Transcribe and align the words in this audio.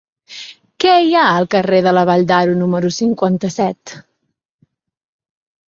Què 0.85 0.93
hi 1.07 1.13
ha 1.19 1.25
al 1.33 1.45
carrer 1.55 1.81
de 1.89 1.93
la 1.97 2.05
Vall 2.11 2.25
d'Aro 2.33 2.57
número 2.63 2.93
cinquanta-set? 2.97 3.97